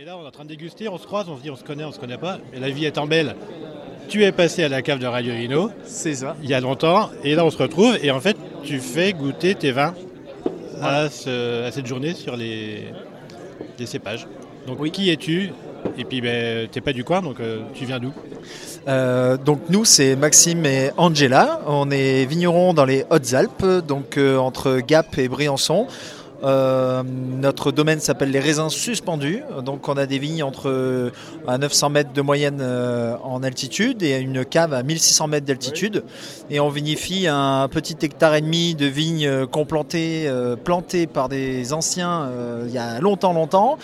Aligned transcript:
Et 0.00 0.04
là, 0.04 0.16
on 0.16 0.22
est 0.22 0.28
en 0.28 0.30
train 0.30 0.44
de 0.44 0.48
déguster, 0.48 0.88
on 0.88 0.96
se 0.96 1.06
croise, 1.06 1.28
on 1.28 1.36
se 1.36 1.42
dit 1.42 1.50
on 1.50 1.56
se 1.56 1.64
connaît, 1.64 1.82
on 1.82 1.90
se 1.90 1.98
connaît 1.98 2.18
pas. 2.18 2.38
Et 2.54 2.60
la 2.60 2.70
vie 2.70 2.86
étant 2.86 3.08
belle, 3.08 3.34
tu 4.08 4.22
es 4.22 4.30
passé 4.30 4.62
à 4.62 4.68
la 4.68 4.80
cave 4.80 5.00
de 5.00 5.06
Radio 5.08 5.34
Vino. 5.34 5.72
C'est 5.84 6.14
ça. 6.14 6.36
Il 6.40 6.48
y 6.48 6.54
a 6.54 6.60
longtemps. 6.60 7.10
Et 7.24 7.34
là, 7.34 7.44
on 7.44 7.50
se 7.50 7.58
retrouve. 7.58 7.98
Et 8.00 8.12
en 8.12 8.20
fait, 8.20 8.36
tu 8.62 8.78
fais 8.78 9.12
goûter 9.12 9.56
tes 9.56 9.72
vins 9.72 9.94
à, 10.80 11.08
cette 11.10 11.86
journée 11.86 12.14
sur 12.14 12.36
les, 12.36 12.92
cépages. 13.86 14.28
Donc, 14.68 14.78
oui. 14.78 14.92
qui 14.92 15.10
es-tu? 15.10 15.50
Et 15.96 16.04
puis, 16.04 16.20
ben, 16.20 16.68
tu 16.70 16.78
n'es 16.78 16.80
pas 16.84 16.92
du 16.92 17.02
coin, 17.02 17.20
donc 17.20 17.40
euh, 17.40 17.62
tu 17.74 17.84
viens 17.84 17.98
d'où? 17.98 18.12
Euh, 18.86 19.36
donc 19.36 19.60
nous 19.68 19.84
c'est 19.84 20.16
Maxime 20.16 20.64
et 20.64 20.90
Angela, 20.96 21.60
on 21.66 21.90
est 21.90 22.24
vignerons 22.24 22.72
dans 22.72 22.86
les 22.86 23.04
Hautes-Alpes, 23.10 23.84
donc 23.86 24.16
euh, 24.16 24.38
entre 24.38 24.78
Gap 24.78 25.18
et 25.18 25.28
Briançon. 25.28 25.86
Euh, 26.44 27.02
notre 27.02 27.72
domaine 27.72 28.00
s'appelle 28.00 28.30
les 28.30 28.40
raisins 28.40 28.68
suspendus. 28.68 29.42
Donc 29.64 29.88
on 29.88 29.96
a 29.96 30.06
des 30.06 30.18
vignes 30.18 30.42
entre 30.42 31.12
à 31.46 31.58
900 31.58 31.90
mètres 31.90 32.12
de 32.12 32.22
moyenne 32.22 32.58
euh, 32.60 33.16
en 33.24 33.42
altitude 33.42 34.02
et 34.02 34.18
une 34.18 34.44
cave 34.44 34.72
à 34.72 34.82
1600 34.82 35.28
mètres 35.28 35.46
d'altitude. 35.46 36.04
Et 36.50 36.60
on 36.60 36.68
vinifie 36.68 37.26
un 37.28 37.68
petit 37.68 37.96
hectare 38.02 38.36
et 38.36 38.40
demi 38.40 38.74
de 38.74 38.86
vignes 38.86 39.46
complantées, 39.46 40.24
euh, 40.26 40.56
plantées 40.56 41.06
par 41.06 41.28
des 41.28 41.72
anciens 41.72 42.28
il 42.66 42.72
y 42.72 42.78
a 42.78 43.00
longtemps, 43.00 43.32
longtemps, 43.32 43.78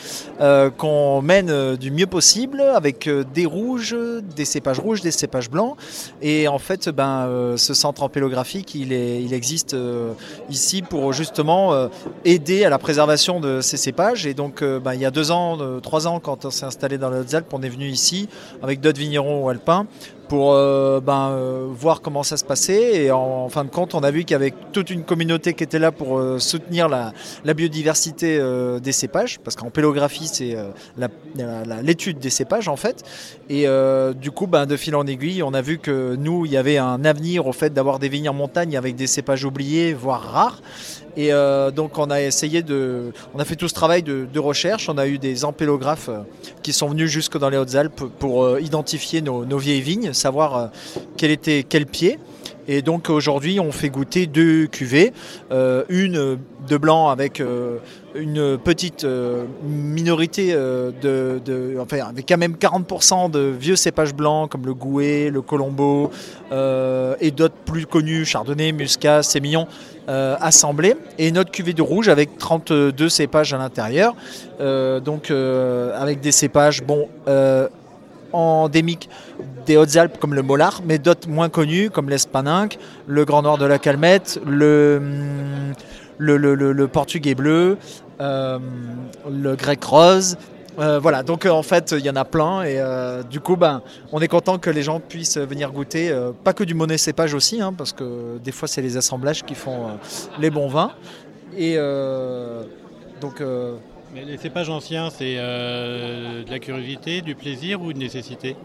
qu'on 0.79 1.23
mène 1.23 1.77
du 1.77 1.91
mieux 1.91 2.07
possible 2.07 2.61
avec 2.61 3.09
des 3.35 3.47
rouges, 3.47 3.97
des 4.37 4.45
cépages 4.45 4.79
rouges, 4.79 5.01
des 5.01 5.11
cépages 5.11 5.51
blancs. 5.51 5.77
Et 6.23 6.49
en 6.49 6.59
fait, 6.59 6.89
ben, 6.89 7.55
ce 7.57 7.75
centre 7.75 8.03
ampélographique, 8.03 8.75
il, 8.75 8.93
est, 8.93 9.23
il 9.23 9.33
existe 9.33 9.77
ici 10.51 10.83
pour 10.83 11.13
justement 11.13 11.89
aider 12.25 12.44
à 12.51 12.69
la 12.69 12.79
préservation 12.79 13.41
de 13.41 13.61
ces 13.61 13.77
cépages. 13.77 14.27
Et 14.27 14.35
donc, 14.35 14.63
euh, 14.63 14.79
bah, 14.79 14.95
il 14.95 15.01
y 15.01 15.07
a 15.07 15.11
deux 15.11 15.31
ans, 15.31 15.59
euh, 15.61 15.81
trois 15.81 16.07
ans, 16.07 16.21
quand 16.21 16.45
on 16.45 16.51
s'est 16.51 16.67
installé 16.67 16.99
dans 16.99 17.09
les 17.11 17.19
Hautes-Alpes, 17.21 17.53
on 17.53 17.63
est 17.63 17.69
venu 17.69 17.89
ici 17.89 18.29
avec 18.63 18.81
d'autres 18.81 18.99
vignerons 18.99 19.49
alpins 19.49 19.87
pour 20.35 20.53
euh, 20.53 20.99
ben, 20.99 21.31
euh, 21.31 21.69
voir 21.71 22.01
comment 22.01 22.25
ça 22.25 22.37
se 22.37 22.45
passait. 22.45 23.05
Et 23.05 23.13
en, 23.13 23.49
fin 23.51 23.63
de 23.63 23.71
compte, 23.71 23.95
on 23.95 24.01
a 24.01 24.11
vu 24.11 24.25
avait 24.33 24.53
toute 24.73 24.91
une 24.91 25.05
communauté 25.05 25.55
qui 25.55 25.63
était 25.63 25.79
là 25.79 25.93
pour 25.93 26.19
euh, 26.19 26.41
soutenir 26.41 26.89
la, 26.89 27.13
biodiversité 27.55 28.41
des 28.83 28.91
cépages, 28.91 29.39
parce 29.39 29.55
qu'en 29.55 29.71
pélographie, 29.71 30.27
c'est 30.27 30.57
l'étude 31.85 32.19
des 32.19 32.31
cépages 32.31 32.67
en 32.67 32.75
fait. 32.75 33.05
Et 33.49 33.67
du 34.21 34.33
coup, 34.33 34.49
ben, 34.49 34.67
de 34.67 34.77
fil 34.77 34.97
en 34.97 35.07
aiguille, 35.07 35.45
on 35.45 35.55
a 35.55 35.63
vu 35.63 35.79
que 35.79 36.17
nous, 36.17 36.47
il 36.47 36.51
y 36.51 36.57
avait 36.57 36.79
un 36.79 37.05
avenir 37.05 37.47
au 37.47 37.53
fait 37.53 37.73
d'avoir 37.73 38.01
des 38.01 38.09
vignes 38.09 38.29
en 38.29 38.35
montagne 38.35 38.77
avec 38.77 38.97
des 38.97 39.07
cépages 39.07 39.45
oubliés, 39.45 39.95
voire 39.95 40.21
rares. 40.21 40.63
Et 41.17 41.31
donc 41.77 41.97
on 41.99 42.11
a 42.11 42.21
essayé 42.21 42.63
de, 42.63 43.13
on 43.35 43.39
a 43.39 43.45
fait 43.45 43.55
tout 43.55 43.69
ce 43.69 43.75
travail 43.75 44.03
de, 44.03 44.39
recherche. 44.41 44.89
On 44.89 44.99
a 44.99 45.07
eu 45.07 45.19
des 45.19 45.45
ampélographes 45.45 46.11
qui 46.65 46.73
sont 46.73 46.89
venus 46.89 47.09
jusque 47.09 47.39
dans 47.39 47.51
les 47.51 47.57
Hautes-Alpes 47.57 48.03
pour 48.19 48.59
identifier 48.59 49.23
nos, 49.23 49.59
vieilles 49.59 49.81
vignes, 49.81 50.13
savoir 50.25 50.57
euh, 50.57 50.67
quel 51.19 51.31
était 51.31 51.65
quel 51.69 51.85
pied. 51.85 52.19
Et 52.67 52.81
donc 52.81 53.11
aujourd'hui, 53.11 53.61
on 53.61 53.73
fait 53.73 53.91
goûter 53.91 54.27
deux 54.27 54.67
cuvées, 54.67 55.13
euh, 55.53 55.85
une 55.91 56.39
de 56.67 56.77
blanc 56.79 57.11
avec 57.11 57.41
euh, 57.41 57.77
une 58.15 58.57
petite 58.57 59.07
minorité 59.63 60.55
de, 60.55 61.77
enfin 61.79 61.99
avec 62.09 62.27
quand 62.27 62.39
même 62.39 62.55
40% 62.55 63.31
de 63.31 63.41
vieux 63.41 63.77
cépages 63.77 64.15
blancs 64.15 64.51
comme 64.51 64.65
le 64.65 64.73
Gouet, 64.73 65.29
le 65.29 65.43
Colombo 65.43 66.11
et 66.51 67.31
d'autres 67.33 67.61
plus 67.67 67.85
connus, 67.85 68.25
Chardonnay, 68.25 68.73
Muscat, 68.73 69.23
Sémillon, 69.23 69.67
assemblés. 70.07 70.95
Et 71.19 71.29
une 71.29 71.39
autre 71.39 71.51
cuvée 71.51 71.75
de 71.75 71.83
rouge 71.83 72.09
avec 72.09 72.39
32 72.39 73.09
cépages 73.11 73.53
à 73.53 73.59
l'intérieur, 73.59 74.15
donc 75.05 75.31
avec 75.31 76.21
des 76.21 76.33
cépages 76.33 76.83
bon 76.83 77.09
endémiques 78.35 79.09
des 79.67 79.77
Hautes-Alpes 79.77 80.19
comme 80.19 80.35
le 80.35 80.43
Mollard, 80.43 80.83
mais 80.85 80.99
d'autres 80.99 81.29
moins 81.29 81.49
connus 81.49 81.91
comme 81.91 82.11
l'Espaninque, 82.11 82.79
le 83.07 83.25
Grand 83.25 83.43
Nord 83.43 83.59
de 83.59 83.67
la 83.67 83.79
Calmette, 83.79 84.41
le, 84.47 85.01
hum, 86.19 86.89
Portugais 86.89 87.35
bleu, 87.35 87.79
euh, 88.21 88.59
le 89.31 89.57
Grec 89.57 89.83
rose. 89.85 90.37
Euh, 90.81 90.99
voilà, 90.99 91.23
donc 91.23 91.47
euh, 91.47 91.51
en 91.51 91.63
fait 91.63 91.95
il 91.97 92.05
y 92.05 92.11
en 92.11 92.17
a 92.17 92.25
plein 92.25 92.65
et 92.65 92.81
du 93.31 93.39
coup 93.39 93.55
ben, 93.55 93.81
on 94.11 94.21
est 94.21 94.27
content 94.27 94.59
que 94.59 94.71
les 94.71 94.83
gens 94.83 94.99
puissent 94.99 95.39
venir 95.39 95.71
goûter, 95.71 96.13
pas 96.43 96.53
que 96.53 96.65
du 96.65 96.75
monnaie 96.75 96.99
cépage 96.99 97.33
aussi, 97.33 97.63
hein, 97.63 97.73
parce 97.73 97.93
que 97.93 98.39
des 98.43 98.51
fois 98.51 98.67
c'est 98.67 98.83
les 98.83 98.97
assemblages 98.97 99.45
qui 99.45 99.55
font 99.55 99.99
les 100.41 100.51
bons 100.51 100.69
vins. 100.69 100.91
Et 101.57 101.77
donc 103.21 103.41
mais 104.15 104.25
les 104.25 104.37
cépages 104.37 104.71
anciens, 104.71 105.11
c'est 105.11 105.35
de 105.35 106.51
la 106.51 106.59
curiosité, 106.61 107.21
du 107.21 107.35
plaisir 107.35 107.83
ou 107.83 107.91
une 107.91 107.99
nécessité? 107.99 108.57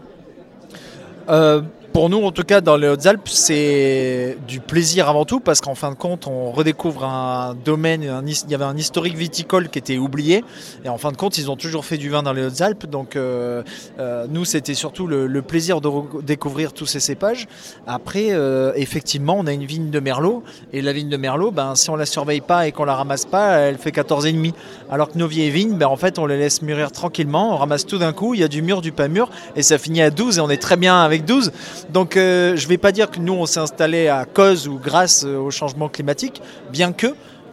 Euh, 1.30 1.62
pour 1.92 2.08
nous, 2.08 2.22
en 2.22 2.30
tout 2.30 2.44
cas, 2.44 2.60
dans 2.60 2.76
les 2.76 2.86
Hautes-Alpes, 2.86 3.28
c'est 3.28 4.36
du 4.46 4.60
plaisir 4.60 5.08
avant 5.08 5.24
tout, 5.24 5.40
parce 5.40 5.60
qu'en 5.60 5.74
fin 5.74 5.90
de 5.90 5.96
compte, 5.96 6.28
on 6.28 6.52
redécouvre 6.52 7.04
un 7.04 7.56
domaine, 7.64 8.02
il 8.04 8.50
y 8.50 8.54
avait 8.54 8.64
un 8.64 8.76
historique 8.76 9.16
viticole 9.16 9.68
qui 9.68 9.80
était 9.80 9.98
oublié, 9.98 10.44
et 10.84 10.88
en 10.88 10.98
fin 10.98 11.10
de 11.10 11.16
compte, 11.16 11.36
ils 11.38 11.50
ont 11.50 11.56
toujours 11.56 11.84
fait 11.84 11.96
du 11.96 12.08
vin 12.08 12.22
dans 12.22 12.32
les 12.32 12.44
Hautes-Alpes, 12.44 12.86
donc 12.86 13.16
euh, 13.16 13.64
euh, 13.98 14.26
nous, 14.30 14.44
c'était 14.44 14.74
surtout 14.74 15.08
le, 15.08 15.42
plaisir 15.42 15.80
de 15.80 15.90
découvrir 16.22 16.72
tous 16.72 16.86
ces 16.86 17.00
cépages. 17.00 17.48
Après, 17.88 18.28
effectivement, 18.76 19.36
on 19.38 19.46
a 19.46 19.52
une 19.52 19.64
vigne 19.64 19.90
de 19.90 19.98
Merlot, 19.98 20.44
et 20.72 20.82
la 20.82 20.92
vigne 20.92 21.08
de 21.08 21.16
Merlot, 21.16 21.50
ben, 21.50 21.74
si 21.74 21.90
on 21.90 21.96
la 21.96 22.06
surveille 22.06 22.40
pas 22.40 22.68
et 22.68 22.72
qu'on 22.72 22.84
la 22.84 22.94
ramasse 22.94 23.24
pas, 23.24 23.58
elle 23.58 23.78
fait 23.78 23.90
14,5. 23.90 24.52
Alors 24.90 25.10
que 25.10 25.18
nos 25.18 25.26
vieilles 25.26 25.50
vignes, 25.50 25.76
ben, 25.76 25.86
en 25.86 25.96
fait, 25.96 26.20
on 26.20 26.26
les 26.26 26.38
laisse 26.38 26.62
mûrir 26.62 26.92
tranquillement, 26.92 27.54
on 27.54 27.56
ramasse 27.56 27.84
tout 27.84 27.98
d'un 27.98 28.12
coup, 28.12 28.34
il 28.34 28.40
y 28.40 28.44
a 28.44 28.48
du 28.48 28.62
mûr, 28.62 28.80
du 28.80 28.92
pas 28.92 29.08
mûr, 29.08 29.28
et 29.56 29.62
ça 29.62 29.76
finit 29.76 30.02
à 30.02 30.10
12, 30.10 30.38
et 30.38 30.40
on 30.40 30.50
est 30.50 30.62
très 30.62 30.76
bien 30.76 31.02
avec 31.02 31.19
12. 31.20 31.52
Donc 31.92 32.16
euh, 32.16 32.56
je 32.56 32.64
ne 32.64 32.68
vais 32.68 32.78
pas 32.78 32.92
dire 32.92 33.10
que 33.10 33.18
nous 33.18 33.32
on 33.32 33.46
s'est 33.46 33.60
installé 33.60 34.08
à 34.08 34.24
cause 34.24 34.68
ou 34.68 34.78
grâce 34.78 35.24
euh, 35.24 35.36
au 35.38 35.50
changement 35.50 35.88
climatique, 35.88 36.42
bien 36.72 36.92
que, 36.92 37.08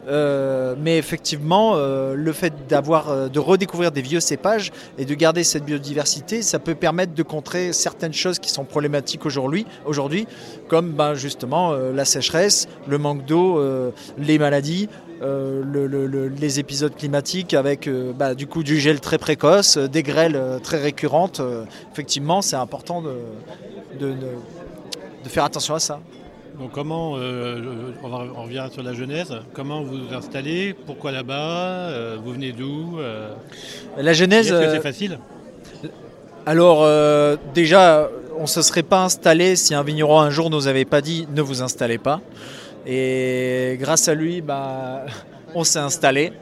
euh, 0.08 0.74
mais 0.78 0.96
effectivement, 0.96 1.76
le 1.76 2.32
fait 2.32 2.54
de 2.66 3.38
redécouvrir 3.38 3.92
des 3.92 4.00
vieux 4.00 4.20
cépages 4.20 4.72
et 4.96 5.04
de 5.04 5.14
garder 5.14 5.44
cette 5.44 5.64
biodiversité, 5.64 6.40
ça 6.40 6.58
peut 6.58 6.74
permettre 6.74 7.12
de 7.12 7.22
contrer 7.22 7.74
certaines 7.74 8.14
choses 8.14 8.38
qui 8.38 8.50
sont 8.50 8.64
problématiques 8.64 9.26
aujourd'hui, 9.26 9.66
aujourd'hui 9.84 10.26
comme 10.68 10.92
ben, 10.92 11.12
justement 11.12 11.72
la 11.72 12.06
sécheresse, 12.06 12.68
le 12.86 12.96
manque 12.96 13.26
d'eau, 13.26 13.62
les 14.16 14.38
maladies. 14.38 14.88
Les 15.20 16.60
épisodes 16.60 16.94
climatiques 16.94 17.54
avec 17.54 17.88
bah, 18.16 18.34
du 18.34 18.46
coup 18.46 18.62
du 18.62 18.78
gel 18.78 19.00
très 19.00 19.18
précoce, 19.18 19.76
des 19.78 20.02
grêles 20.02 20.40
très 20.62 20.78
récurrentes. 20.78 21.40
effectivement, 21.92 22.42
c'est 22.42 22.56
important 22.56 23.02
de, 23.02 23.16
de, 23.98 25.28
faire 25.28 25.44
attention 25.44 25.74
à 25.74 25.80
ça. 25.80 26.00
Donc 26.58 26.72
comment, 26.72 27.16
euh, 27.16 27.92
on, 28.02 28.42
revient 28.42 28.66
sur 28.72 28.82
la 28.82 28.92
genèse, 28.92 29.32
comment 29.52 29.82
vous 29.82 30.08
vous 30.08 30.14
installez, 30.14 30.74
pourquoi 30.86 31.12
là-bas, 31.12 31.88
euh, 31.90 32.16
vous 32.22 32.32
venez 32.32 32.50
d'où? 32.50 32.98
Euh? 32.98 33.32
La 33.96 34.12
genèse... 34.12 34.50
Est-ce 34.50 34.64
que 34.64 34.70
c'est 34.72 34.82
facile? 34.82 35.18
Alors 36.46 36.88
déjà, 37.54 38.08
on 38.38 38.42
ne 38.42 38.46
se 38.46 38.62
serait 38.62 38.82
pas 38.82 39.04
installé 39.04 39.54
si 39.54 39.74
un 39.74 39.82
vigneron 39.82 40.18
un 40.18 40.30
jour 40.30 40.50
nous 40.50 40.66
avait 40.66 40.86
pas 40.86 41.00
dit 41.02 41.28
ne 41.32 41.42
vous 41.42 41.62
installez 41.62 41.98
pas. 41.98 42.20
Et 42.90 43.76
grâce 43.78 44.08
à 44.08 44.14
lui, 44.14 44.40
bah, 44.40 45.04
on 45.54 45.64
s'est 45.64 45.78
installé. 45.78 46.32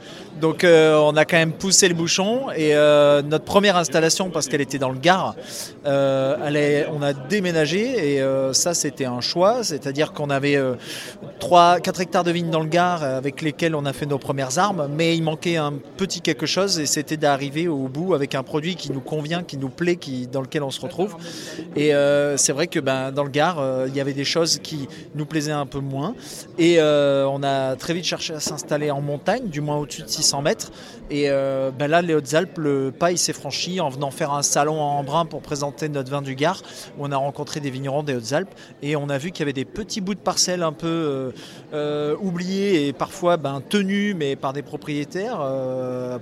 Donc 0.41 0.65
euh, 0.65 0.99
on 0.99 1.17
a 1.17 1.25
quand 1.25 1.37
même 1.37 1.53
poussé 1.53 1.89
le 1.89 1.94
bouchon 1.94 2.50
et 2.55 2.75
euh, 2.75 3.22
notre 3.22 3.44
première 3.44 3.77
installation, 3.77 4.31
parce 4.31 4.49
qu'elle 4.49 4.61
était 4.61 4.78
dans 4.78 4.91
le 4.91 4.99
Gard, 4.99 5.34
euh, 5.87 6.84
on 6.93 7.03
a 7.03 7.12
déménagé 7.15 8.17
et 8.17 8.22
ça 8.53 8.75
c'était 8.75 9.06
un 9.06 9.21
choix, 9.21 9.62
c'est-à-dire 9.62 10.12
qu'on 10.12 10.31
avait 10.31 10.59
3, 11.39 11.81
4 11.81 12.00
hectares 12.00 12.25
de 12.25 12.31
vignes 12.31 12.50
dans 12.50 12.61
le 12.61 12.69
Gard 12.69 13.03
avec 13.03 13.41
lesquels 13.41 13.75
on 13.75 13.87
a 13.87 13.93
fait 13.93 14.06
nos 14.06 14.19
premières 14.19 14.59
armes, 14.59 14.89
mais 14.94 15.17
il 15.17 15.23
manquait 15.23 15.56
un 15.56 15.73
petit 15.97 16.21
quelque 16.21 16.47
chose 16.47 16.78
et 16.78 16.87
c'était 16.87 17.17
d'arriver 17.17 17.69
au 17.69 17.88
bout 17.88 18.15
avec 18.15 18.34
un 18.34 18.43
produit 18.43 18.77
qui 18.77 18.93
nous 18.93 19.00
convient, 19.00 19.43
qui 19.43 19.56
nous 19.56 19.69
plaît, 19.69 19.97
qui, 19.97 20.26
dans 20.26 20.43
lequel 20.43 20.62
on 20.62 20.70
se 20.70 20.81
retrouve. 20.81 21.17
Et 21.76 21.93
c'est 22.37 22.52
vrai 22.52 22.67
que 22.67 22.81
ben, 22.81 23.11
dans 23.12 23.25
le 23.25 23.31
Gard, 23.31 23.62
il 23.87 23.97
y 23.97 24.00
avait 24.00 24.12
des 24.12 24.25
choses 24.25 24.59
qui 24.59 24.88
nous 25.14 25.26
plaisaient 25.26 25.52
un 25.52 25.67
peu 25.67 25.81
moins 25.81 26.14
et 26.59 26.81
on 26.81 27.43
a 27.43 27.76
très 27.76 27.94
vite 27.94 28.05
cherché 28.05 28.35
à 28.35 28.41
s'installer 28.41 28.91
montagne, 29.00 29.48
du 29.48 29.60
moins 29.60 29.76
au-dessus 29.76 30.02
de 30.02 30.08
600 30.08 30.43
mètres. 30.43 30.72
Et 31.10 31.26
euh, 31.28 31.70
ben 31.70 31.88
là, 31.88 32.02
les 32.02 32.14
Hautes-Alpes, 32.14 32.58
le 32.58 32.90
pas 32.90 33.14
s'est 33.16 33.32
franchi 33.32 33.81
en 33.81 33.88
venant 33.88 34.10
faire 34.10 34.32
un 34.32 34.43
salon 34.43 34.81
en 34.81 34.98
Embrun 34.98 35.25
pour 35.25 35.40
présenter 35.40 35.88
notre 35.88 36.10
vin 36.10 36.22
du 36.22 36.34
Gard, 36.34 36.62
on 36.98 37.12
a 37.12 37.16
rencontré 37.16 37.60
des 37.60 37.70
vignerons 37.70 38.02
des 38.02 38.14
Hautes-Alpes 38.14 38.52
et 38.82 38.96
on 38.96 39.08
a 39.08 39.19
vu 39.19 39.31
qu'il 39.31 39.40
y 39.40 39.44
avait 39.44 39.52
des 39.52 39.64
petits 39.64 40.00
bouts 40.00 40.14
de 40.14 40.20
parcelles 40.20 40.62
un 40.62 40.72
peu 40.72 40.87
euh, 40.87 41.31
euh, 41.72 42.16
oubliés 42.20 42.88
et 42.88 42.93
parfois 42.93 43.37
ben, 43.37 43.62
tenus, 43.66 44.16
mais 44.16 44.34
par 44.34 44.52
des 44.52 44.62
propriétaires 44.62 45.40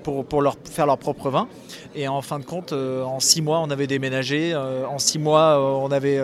pour, 0.02 0.24
pour 0.26 0.42
leur 0.42 0.56
faire 0.64 0.86
leur 0.86 0.98
propre 0.98 1.30
vin. 1.30 1.48
Et 1.94 2.06
en 2.08 2.20
fin 2.22 2.38
de 2.38 2.44
compte, 2.44 2.72
en 2.72 3.20
six 3.20 3.40
mois, 3.40 3.60
on 3.60 3.70
avait 3.70 3.86
déménagé. 3.86 4.54
en 4.54 4.98
six 4.98 5.18
mois, 5.18 5.58
on 5.60 5.90
avait 5.90 6.20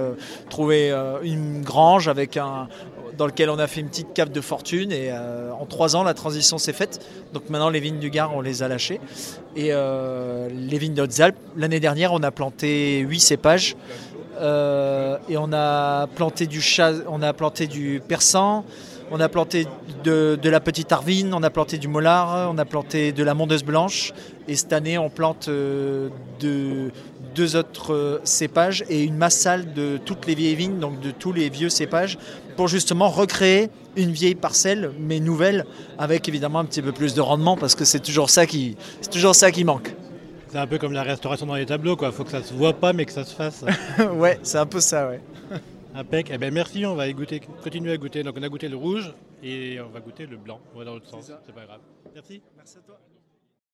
trouvé 0.49 0.91
une 1.23 1.62
grange 1.62 2.08
avec 2.08 2.37
un, 2.37 2.69
dans 3.17 3.27
lequel 3.27 3.51
on 3.51 3.59
a 3.59 3.67
fait 3.67 3.81
une 3.81 3.89
petite 3.89 4.12
cave 4.12 4.31
de 4.31 4.41
fortune. 4.41 4.93
Et 4.93 5.12
en 5.12 5.67
trois 5.67 5.97
ans, 5.97 6.03
la 6.03 6.15
transition 6.15 6.59
s'est 6.59 6.73
faite. 6.73 7.05
Donc 7.33 7.49
maintenant, 7.51 7.71
les 7.71 7.81
vignes 7.81 7.99
du 7.99 8.11
Gard, 8.11 8.35
on 8.35 8.41
les 8.41 8.62
a 8.62 8.69
lâchées. 8.69 9.01
Et 9.57 9.71
les 9.71 10.79
vignes 10.79 10.95
de 10.95 11.03
Hautes-Alpes, 11.03 11.39
l'année 11.57 11.81
dernière, 11.81 12.12
on 12.12 12.23
a 12.23 12.31
planté 12.31 13.01
huit 13.01 13.21
cépages. 13.21 13.77
et 14.41 15.37
on 15.37 15.53
a 15.53 16.07
planté 16.09 16.47
du, 16.47 16.62
on 17.09 17.23
a 17.23 17.33
planté 17.33 17.67
du 17.67 18.01
persan, 18.07 18.65
on 19.11 19.21
a 19.21 19.29
planté 19.29 19.67
de, 20.05 20.39
la 20.45 20.61
petite 20.61 20.93
Arvine, 20.93 21.35
on 21.35 21.43
a 21.43 21.51
planté 21.51 21.79
du 21.79 21.89
Mollard, 21.89 22.51
on 22.53 22.59
a 22.59 22.65
planté 22.65 23.12
de 23.12 23.25
la 23.25 23.35
Mondeuse 23.35 23.65
Blanche. 23.65 24.12
Et 24.49 24.57
cette 24.57 24.73
année, 24.73 24.99
on 24.99 25.11
plante 25.11 25.49
euh, 25.49 26.09
deux 26.41 27.57
autres 27.57 27.93
euh, 27.93 28.21
cépages 28.25 28.85
et 28.89 29.03
une 29.03 29.17
massale 29.17 29.73
de 29.75 29.99
toutes 30.05 30.27
les 30.27 30.35
vieilles 30.35 30.55
vignes, 30.55 30.79
donc 30.79 31.01
de 31.01 31.11
tous 31.11 31.33
les 31.33 31.49
vieux 31.49 31.69
cépages, 31.69 32.19
pour 32.57 32.69
justement 32.69 33.09
recréer 33.09 33.71
une 33.97 34.12
vieille 34.12 34.35
parcelle, 34.35 34.93
mais 34.99 35.19
nouvelle, 35.19 35.67
avec 35.99 36.29
évidemment 36.29 36.61
un 36.61 36.65
petit 36.65 36.83
peu 36.83 36.93
plus 36.93 37.15
de 37.15 37.21
rendement, 37.21 37.56
parce 37.56 37.75
que 37.75 37.85
c'est 37.85 38.01
toujours 38.01 38.31
ça 38.31 38.47
qui, 38.47 38.77
c'est 39.01 39.11
toujours 39.11 39.35
ça 39.35 39.51
qui 39.51 39.65
manque. 39.65 39.95
C'est 40.49 40.59
un 40.59 40.67
peu 40.67 40.79
comme 40.79 40.93
la 40.93 41.03
restauration 41.03 41.47
dans 41.47 41.55
les 41.55 41.67
tableaux, 41.67 41.97
quoi. 41.97 42.11
Faut 42.11 42.25
que 42.25 42.31
ça 42.33 42.43
se 42.43 42.53
voit 42.53 42.73
pas, 42.73 42.93
mais 42.93 43.05
que 43.05 43.13
ça 43.13 43.25
se 43.25 43.35
fasse. 43.35 43.65
ouais, 44.15 44.39
c'est 44.43 44.59
un 44.59 44.67
peu 44.67 44.81
ça, 44.81 45.09
ouais. 45.09 45.21
Impec. 45.95 46.31
Eh 46.33 46.39
ben 46.39 46.53
merci, 46.53 46.87
on 46.87 46.95
va 46.95 47.11
goûter, 47.13 47.41
continuer 47.63 47.93
à 47.93 47.97
goûter. 47.97 48.23
Donc 48.23 48.37
on 48.39 48.43
a 48.43 48.49
goûté 48.49 48.69
le 48.69 48.77
rouge 48.77 49.13
et 49.43 49.81
on 49.81 49.89
va 49.89 50.01
goûter 50.01 50.27
le 50.27 50.37
blanc. 50.37 50.61
On 50.75 50.79
va 50.79 50.85
dans 50.85 50.95
l'autre 50.95 51.09
sens. 51.09 51.33
C'est 51.45 51.55
pas 51.55 51.67
grave. 51.67 51.81
Merci. 52.15 52.43
Merci 52.57 52.79
à 52.79 52.81
toi. 52.81 53.01